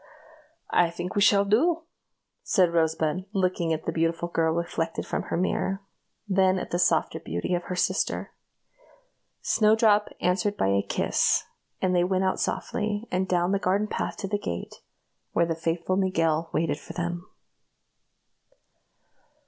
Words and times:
"I 0.71 0.89
think 0.89 1.13
we 1.13 1.21
shall 1.21 1.45
do," 1.45 1.83
said 2.41 2.73
Rosebud, 2.73 3.25
looking 3.33 3.71
at 3.71 3.85
the 3.85 3.91
beautiful 3.91 4.29
girl 4.29 4.51
reflected 4.51 5.05
from 5.05 5.21
her 5.29 5.37
mirror, 5.37 5.83
then 6.27 6.57
at 6.57 6.71
the 6.71 6.79
softer 6.79 7.19
beauty 7.19 7.53
of 7.53 7.65
her 7.65 7.75
sister. 7.75 8.31
Snowdrop 9.43 10.09
answered 10.19 10.57
by 10.57 10.69
a 10.69 10.81
kiss, 10.81 11.43
and 11.83 11.95
they 11.95 12.03
went 12.03 12.23
out 12.23 12.39
softly, 12.39 13.07
and 13.11 13.27
down 13.27 13.51
the 13.51 13.59
garden 13.59 13.85
path 13.85 14.17
to 14.17 14.27
the 14.27 14.39
gate, 14.39 14.81
where 15.33 15.45
the 15.45 15.53
faithful 15.53 15.95
Miguel 15.97 16.49
waited 16.51 16.79
for 16.79 16.93
them. 16.93 17.27